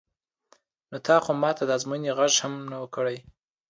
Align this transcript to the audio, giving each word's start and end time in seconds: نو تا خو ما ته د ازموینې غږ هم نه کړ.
نو 0.89 0.97
تا 1.05 1.15
خو 1.23 1.31
ما 1.41 1.49
ته 1.57 1.63
د 1.67 1.71
ازموینې 1.77 2.11
غږ 2.19 2.33
هم 2.43 2.53
نه 2.71 2.77
کړ. 2.95 3.05